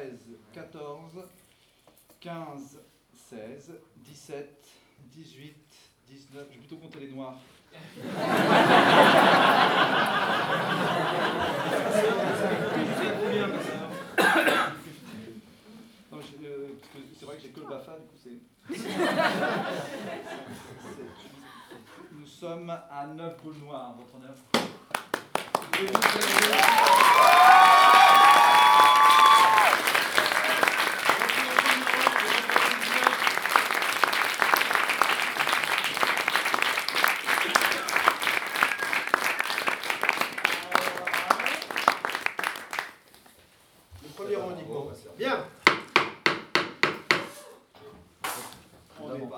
13, 0.00 0.18
14, 0.54 1.24
15, 2.20 2.78
16, 3.28 3.72
17, 3.96 4.48
18, 5.14 5.54
19. 6.08 6.46
Je 6.48 6.54
vais 6.54 6.58
plutôt 6.58 6.76
compter 6.76 7.00
les 7.00 7.12
noirs. 7.12 7.36
Non, 16.10 16.18
je- 16.20 16.46
euh, 16.46 16.68
parce 16.80 16.92
que 16.92 16.98
c'est 17.18 17.26
vrai 17.26 17.36
que 17.36 17.42
j'ai 17.42 17.48
que 17.50 17.60
le 17.60 17.66
BAFA, 17.66 17.92
du 17.98 18.06
coup 18.06 18.16
c'est. 18.22 18.76
C'est- 18.76 18.88
Nous 22.12 22.26
sommes 22.26 22.70
à 22.70 23.06
9 23.06 23.42
boules 23.42 23.58
noires, 23.64 23.94
votre 23.96 24.14
honneur. 24.16 24.34
Le 44.02 44.08
premier 44.16 44.36
rang 44.36 44.50
uniquement, 44.52 44.84
ma 44.86 44.94
sœur. 44.94 45.12
Bien. 45.16 45.44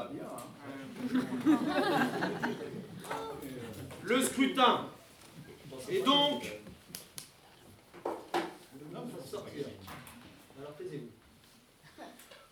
Hein. 0.00 0.36
Le 4.02 4.22
scrutin 4.22 4.86
est 5.88 6.04
donc. 6.04 6.56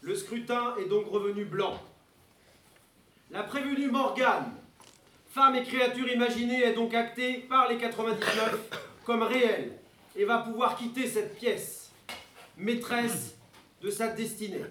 Le 0.01 0.15
scrutin 0.15 0.75
est 0.79 0.89
donc 0.89 1.09
revenu 1.09 1.45
blanc. 1.45 1.83
La 3.31 3.43
prévenue 3.43 3.91
Morgane, 3.91 4.55
femme 5.29 5.57
et 5.57 5.65
créature 5.65 6.09
imaginée, 6.09 6.63
est 6.63 6.73
donc 6.75 6.95
actée 6.95 7.39
par 7.49 7.69
les 7.69 7.77
99 7.77 8.59
comme 9.05 9.23
réelle 9.23 9.73
et 10.17 10.25
va 10.25 10.39
pouvoir 10.39 10.77
quitter 10.77 11.07
cette 11.07 11.37
pièce, 11.37 11.91
maîtresse 12.57 13.37
de 13.83 13.91
sa 13.91 14.09
destinée. 14.09 14.65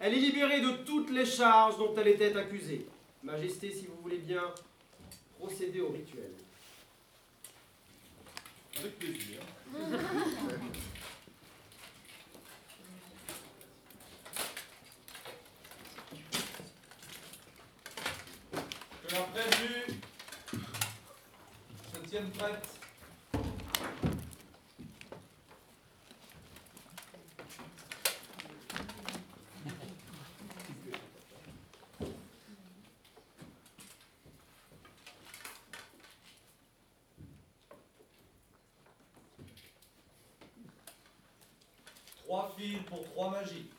Elle 0.00 0.14
est 0.14 0.20
libérée 0.20 0.60
de 0.60 0.84
toutes 0.84 1.10
les 1.10 1.26
charges 1.26 1.76
dont 1.76 1.92
elle 1.96 2.08
était 2.08 2.36
accusée. 2.36 2.86
Majesté, 3.22 3.72
si 3.72 3.86
vous 3.86 4.00
voulez 4.00 4.18
bien 4.18 4.44
procéder 5.38 5.80
au 5.80 5.88
rituel. 5.88 6.30
Avec 8.78 8.96
plaisir. 8.98 9.40
Que 19.02 19.14
la 19.14 19.20
prévenue 19.22 20.00
se 21.92 21.98
tienne 22.08 22.30
prête. 22.30 22.77
Trois 42.28 42.54
fils 42.58 42.82
pour 42.86 43.02
trois 43.04 43.30
magies. 43.30 43.70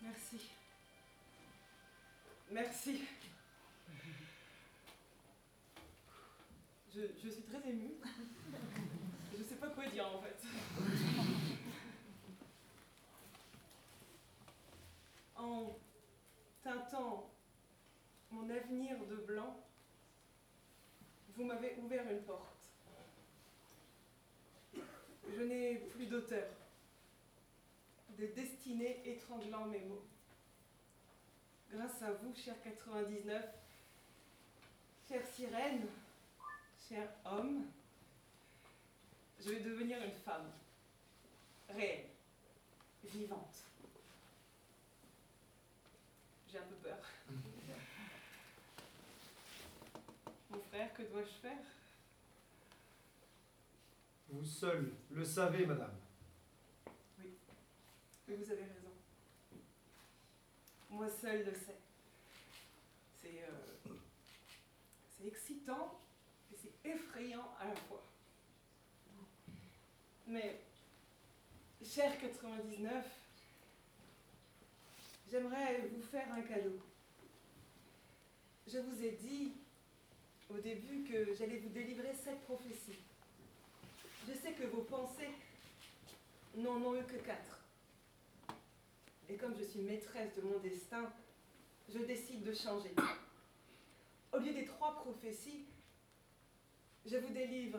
Merci. 0.00 0.61
Merci. 2.52 3.00
Je, 6.94 7.28
suis 7.30 7.42
très 7.44 7.70
émue. 7.70 7.94
Je 9.34 9.42
sais 9.42 9.54
pas 9.54 9.68
quoi 9.68 9.86
dire 9.86 10.06
en 10.06 10.20
fait. 10.20 10.36
En 15.34 15.78
teintant 16.62 17.30
mon 18.30 18.50
avenir 18.50 18.98
de 19.06 19.16
blanc, 19.16 19.58
vous 21.34 21.44
m'avez 21.44 21.78
ouvert 21.82 22.04
une 22.10 22.22
porte. 22.22 22.54
Je 24.74 25.42
n'ai 25.42 25.76
plus 25.94 26.04
d'auteur. 26.04 26.48
Des 28.10 28.28
destinées 28.28 29.00
étranglant 29.06 29.64
mes 29.64 29.80
mots. 29.80 30.04
Grâce 31.72 32.02
à 32.02 32.12
vous, 32.12 32.34
cher 32.34 32.54
99, 32.62 33.46
chère 35.08 35.26
sirène, 35.26 35.86
cher 36.86 37.08
homme, 37.24 37.64
je 39.40 39.50
vais 39.52 39.60
devenir 39.60 39.96
une 40.02 40.12
femme. 40.12 40.50
Réelle, 41.70 42.08
vivante. 43.04 43.64
J'ai 46.50 46.58
un 46.58 46.62
peu 46.62 46.74
peur. 46.74 46.98
Mon 50.50 50.60
frère, 50.60 50.92
que 50.92 51.02
dois-je 51.04 51.40
faire? 51.40 51.64
Vous 54.28 54.44
seul 54.44 54.92
le 55.10 55.24
savez, 55.24 55.64
madame. 55.64 55.94
Mais 58.28 58.34
vous 58.34 58.50
avez 58.50 58.64
raison. 58.64 58.81
Moi 61.02 61.10
seule 61.20 61.44
le 61.44 61.52
sais. 61.52 61.80
C'est 63.20 63.42
euh, 63.42 63.92
c'est 65.10 65.26
excitant 65.26 65.98
et 66.52 66.56
c'est 66.56 66.88
effrayant 66.88 67.44
à 67.58 67.66
la 67.66 67.74
fois. 67.74 68.04
Mais, 70.28 70.60
cher 71.84 72.16
99, 72.20 73.04
j'aimerais 75.28 75.88
vous 75.92 76.02
faire 76.02 76.32
un 76.32 76.42
cadeau. 76.42 76.78
Je 78.68 78.78
vous 78.78 79.02
ai 79.02 79.10
dit 79.10 79.54
au 80.50 80.58
début 80.58 81.02
que 81.02 81.34
j'allais 81.34 81.58
vous 81.58 81.70
délivrer 81.70 82.14
cette 82.14 82.42
prophétie. 82.42 83.00
Je 84.28 84.34
sais 84.34 84.52
que 84.52 84.68
vos 84.68 84.82
pensées 84.82 85.32
n'en 86.54 86.80
ont 86.80 86.94
eu 86.94 87.02
que 87.02 87.16
quatre. 87.16 87.61
Et 89.32 89.36
comme 89.36 89.56
je 89.56 89.64
suis 89.64 89.80
maîtresse 89.80 90.34
de 90.36 90.42
mon 90.42 90.58
destin, 90.58 91.10
je 91.88 92.00
décide 92.00 92.42
de 92.42 92.52
changer. 92.52 92.94
Au 94.30 94.36
lieu 94.36 94.52
des 94.52 94.66
trois 94.66 94.94
prophéties, 94.96 95.64
je 97.06 97.16
vous 97.16 97.32
délivre 97.32 97.78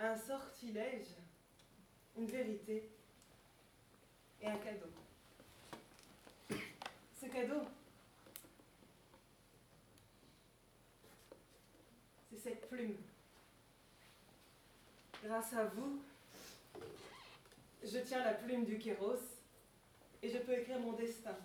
un 0.00 0.16
sortilège, 0.16 1.06
une 2.18 2.26
vérité 2.26 2.90
et 4.42 4.46
un 4.48 4.56
cadeau. 4.56 4.90
Ce 7.20 7.26
cadeau, 7.26 7.62
c'est 12.28 12.38
cette 12.38 12.68
plume. 12.68 12.96
Grâce 15.22 15.52
à 15.52 15.66
vous, 15.66 16.02
je 17.84 17.98
tiens 17.98 18.24
la 18.24 18.34
plume 18.34 18.64
du 18.64 18.78
Kéros 18.78 19.39
et 20.22 20.30
je 20.30 20.38
peux 20.38 20.52
écrire 20.52 20.78
mon 20.80 20.92
destin. 20.92 21.36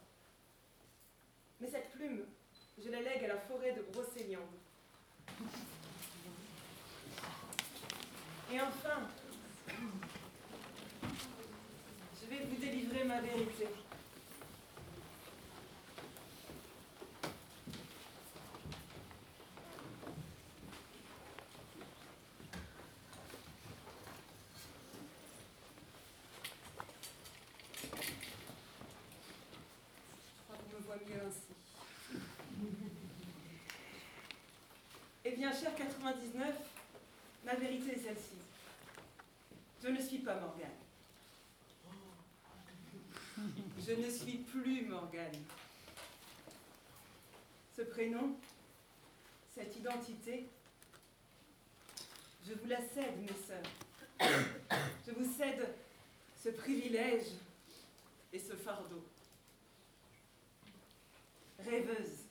Mais 1.59 1.67
cette 1.67 1.91
plume, 1.91 2.25
je 2.83 2.89
la 2.89 3.01
lègue 3.01 3.23
à 3.23 3.27
la 3.27 3.37
forêt 3.37 3.73
de 3.73 3.81
Brocéliande. 3.93 4.41
Et 8.51 8.59
enfin, 8.61 9.07
je 12.21 12.27
vais 12.29 12.43
vous 12.45 12.55
délivrer 12.57 13.03
ma 13.05 13.21
vérité. 13.21 13.67
Mieux. 31.07 31.31
Eh 35.25 35.31
bien, 35.31 35.51
cher 35.51 35.75
99, 35.75 36.55
ma 37.45 37.55
vérité 37.55 37.93
est 37.93 37.99
celle-ci. 37.99 38.37
Je 39.83 39.89
ne 39.89 40.01
suis 40.01 40.19
pas 40.19 40.35
Morgane. 40.39 40.69
Je 43.85 43.91
ne 43.93 44.09
suis 44.09 44.37
plus 44.37 44.85
Morgane. 44.85 45.43
Ce 47.75 47.81
prénom, 47.81 48.35
cette 49.53 49.75
identité, 49.75 50.47
je 52.47 52.53
vous 52.53 52.67
la 52.67 52.77
cède, 52.77 53.19
mes 53.19 53.27
sœurs. 53.27 54.31
Je 55.07 55.11
vous 55.11 55.35
cède 55.37 55.67
ce 56.41 56.49
privilège 56.49 57.27
et 58.31 58.39
ce 58.39 58.53
fardeau. 58.53 59.03
Rêveuse. 61.59 62.25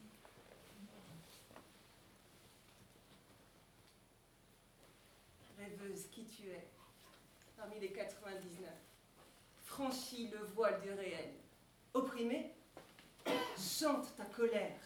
Rêveuse, 5.58 6.06
qui 6.10 6.24
tu 6.24 6.48
es? 6.48 6.66
Parmi 7.56 7.80
les 7.80 7.92
99 7.92 8.68
Franchis 9.64 10.28
le 10.28 10.44
voile 10.54 10.80
du 10.82 10.90
réel. 10.92 11.32
Opprimée 11.94 12.52
Chante 13.56 14.14
ta 14.16 14.24
colère. 14.26 14.78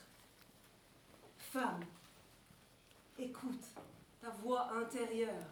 Femme, 1.39 1.85
écoute 3.19 3.65
ta 4.21 4.31
voix 4.31 4.73
intérieure. 4.75 5.47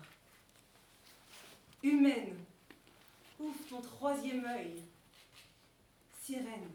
Humaine, 1.83 2.37
ouvre 3.39 3.59
ton 3.69 3.81
troisième 3.81 4.45
œil. 4.45 4.83
Sirène, 6.23 6.71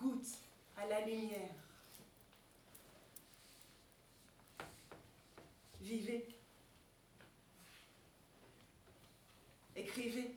goûte 0.00 0.38
à 0.76 0.86
la 0.86 1.00
lumière. 1.04 1.54
Vivez. 5.80 6.28
Écrivez. 9.74 10.34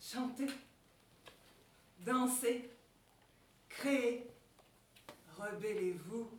Chantez. 0.00 0.48
Dansez. 2.00 2.70
Créez. 3.68 4.26
Rebellez-vous. 5.36 6.30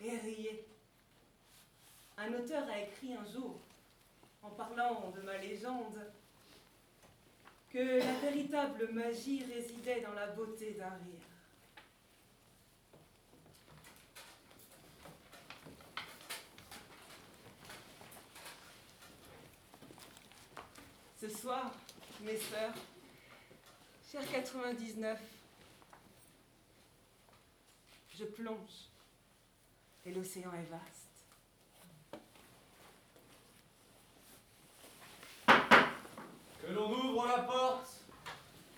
Et. 0.00 0.66
Un 2.16 2.32
auteur 2.34 2.68
a 2.68 2.78
écrit 2.78 3.14
un 3.14 3.24
jour, 3.24 3.58
en 4.42 4.50
parlant 4.50 5.10
de 5.10 5.22
ma 5.22 5.38
légende, 5.38 5.98
que 7.74 7.98
la 7.98 8.12
véritable 8.20 8.88
magie 8.92 9.42
résidait 9.52 10.00
dans 10.00 10.12
la 10.12 10.28
beauté 10.28 10.74
d'un 10.74 10.90
rire. 10.90 11.20
Ce 21.20 21.28
soir, 21.28 21.72
mes 22.22 22.36
sœurs, 22.36 22.74
chers 24.08 24.30
99, 24.30 25.20
je 28.16 28.24
plonge 28.24 28.88
et 30.04 30.12
l'océan 30.12 30.52
est 30.52 30.70
vaste. 30.70 31.03
Que 36.66 36.72
l'on 36.72 36.90
ouvre 36.90 37.26
la 37.26 37.42
porte, 37.42 37.88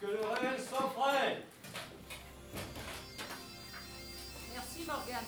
que 0.01 0.07
le 0.07 0.19
réel 0.19 0.61
soit 0.61 0.93
prêt. 0.93 1.45
Merci 4.53 4.85
Morgane. 4.87 5.25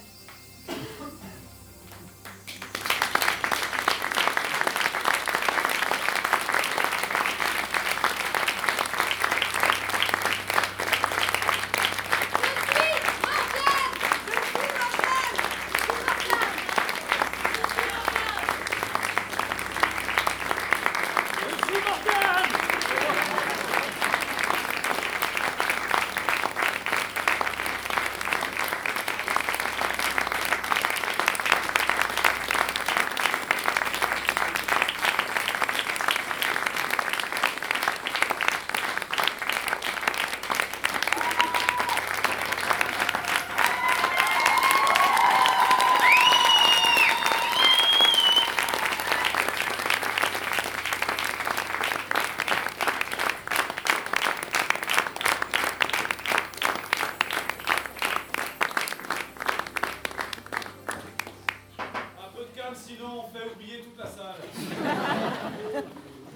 Fait 63.33 63.51
oublier 63.55 63.81
toute 63.81 63.99
la 63.99 64.07
salle. 64.07 64.41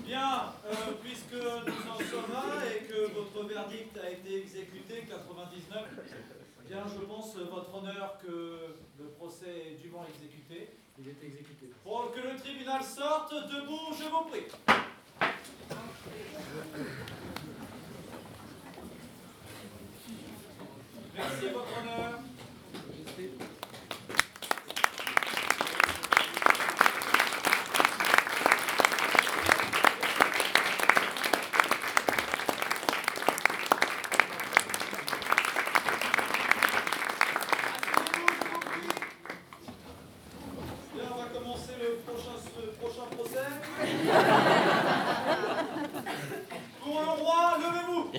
Bien, 0.04 0.52
euh, 0.66 0.74
puisque 1.02 1.32
nous 1.34 1.90
en 1.90 1.98
sommes 1.98 2.32
là 2.32 2.44
et 2.74 2.84
que 2.84 3.12
votre 3.14 3.46
verdict 3.46 3.96
a 4.02 4.10
été 4.10 4.40
exécuté, 4.42 5.06
99, 5.08 5.84
bien 6.68 6.84
je 6.86 7.04
pense, 7.06 7.36
votre 7.36 7.74
honneur, 7.74 8.18
que 8.22 8.74
le 8.98 9.04
procès 9.18 9.72
est 9.72 9.82
dûment 9.82 10.04
exécuté. 10.12 10.70
Il 10.99 11.08
est 11.08 11.25
exécuté. 11.25 11.70
Pour 11.82 12.12
que 12.12 12.20
le 12.20 12.37
tribunal 12.38 12.82
sorte, 12.82 13.32
debout, 13.32 13.94
je 13.99 14.04
vous 14.08 14.25
prie. 14.28 14.46
Merci, 21.14 21.46
votre 21.52 21.78
honneur. 21.78 22.20
Bien, 40.94 41.04
on 41.12 41.23
va 41.23 41.25
commencer 41.32 41.73
le 41.80 41.96
prochain, 42.04 42.37
le 42.60 42.73
prochain 42.73 43.06
procès. 43.16 43.49
Pour 46.82 47.00
le 47.00 47.10
roi, 47.23 47.58
levez-vous. 47.58 48.10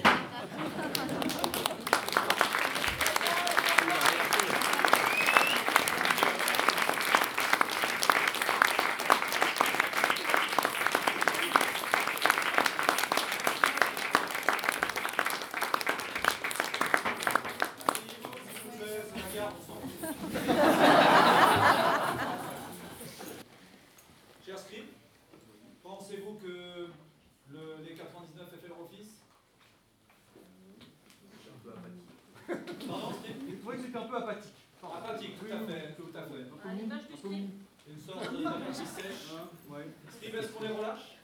S'il 17.34 18.62
vous 18.64 18.78
plaît, 18.78 19.02
c'est 19.10 19.20
la 19.20 19.42
garde, 19.42 19.54
on 19.60 19.66
s'en 19.66 19.80
fout. 19.82 20.24
Cher 24.46 24.60
scribe, 24.60 24.86
pensez-vous 25.84 26.34
que 26.36 26.88
le, 27.50 27.60
les 27.88 27.96
99 27.96 28.48
aient 28.54 28.58
fait 28.58 28.68
leur 28.68 28.82
office 28.82 29.22
Pardon, 32.88 33.14
scribe 33.14 33.38
Vous 33.50 33.56
trouvez 33.62 33.78
que 33.78 33.84
c'était 33.84 33.98
un 33.98 34.08
peu 34.08 34.18
apathique. 34.18 34.54
Apathique, 34.84 35.40
tout 35.40 35.46
à 35.46 35.60
fait, 35.60 35.96
tout 35.96 36.12
à 36.14 36.22
fait. 36.24 36.70
À 36.70 36.74
l'image 36.74 37.08
du 37.08 37.18
scribe. 37.18 37.50
Une 37.88 38.00
sorte 38.00 38.32
de 38.32 38.38
qui 38.72 38.86
sèche. 38.86 39.32
Ouais. 39.70 39.88
Scribe, 40.12 40.36
est-ce 40.36 40.48
qu'on 40.52 40.64
les 40.64 40.70
relâche 40.70 41.18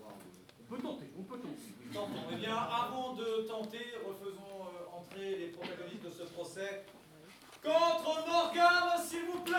On 0.00 0.74
peut 0.74 0.82
tenter, 0.82 1.10
on 1.18 1.22
peut 1.22 1.38
tenter. 1.38 1.72
Tentons. 1.92 2.28
Eh 2.32 2.36
bien, 2.36 2.56
avant 2.56 3.14
de 3.14 3.46
tenter, 3.48 3.94
refaisons 4.04 4.66
euh, 4.66 4.96
entrer 4.98 5.36
les 5.36 5.46
protagonistes 5.48 6.02
de 6.04 6.05
procès. 6.24 6.84
Contre 7.62 8.26
Morgane, 8.26 9.02
s'il 9.08 9.24
vous 9.32 9.40
plaît 9.40 9.54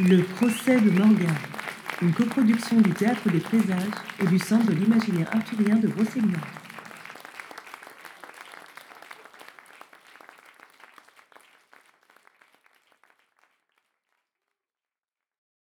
Le 0.00 0.22
procès 0.22 0.80
de 0.80 0.90
Morgane, 0.90 1.34
une 2.00 2.12
coproduction 2.12 2.80
du 2.80 2.90
Théâtre 2.90 3.28
des 3.30 3.40
Présages 3.40 3.90
et 4.20 4.26
du 4.26 4.38
Centre 4.38 4.66
de 4.66 4.74
l'imaginaire 4.74 5.28
arthurien 5.32 5.76
de 5.76 5.88
Brocéliande. 5.88 6.57